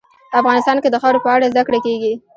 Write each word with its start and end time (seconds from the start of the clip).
افغانستان 0.39 0.77
کې 0.83 0.89
د 0.91 0.95
خاوره 1.01 1.19
په 1.23 1.29
اړه 1.35 1.49
زده 1.51 1.61
کړه 1.67 1.79
کېږي. 1.85 2.13